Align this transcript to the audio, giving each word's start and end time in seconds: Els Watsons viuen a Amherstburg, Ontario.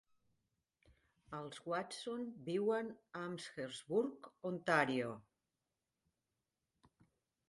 Els 1.39 1.59
Watsons 1.71 2.39
viuen 2.47 2.89
a 2.93 3.21
Amherstburg, 3.25 4.31
Ontario. 4.53 5.11